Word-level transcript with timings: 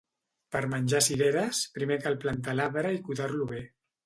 Per 0.53 0.61
menjar 0.71 1.01
cireres, 1.07 1.59
primer 1.75 1.99
cal 2.07 2.19
plantar 2.25 2.57
l'arbre 2.57 2.95
i 2.97 3.01
cuidar-lo 3.11 3.49
bé. 3.55 3.63